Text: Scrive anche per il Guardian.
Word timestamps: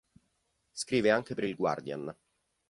Scrive 0.71 1.11
anche 1.11 1.35
per 1.35 1.43
il 1.43 1.53
Guardian. 1.55 2.11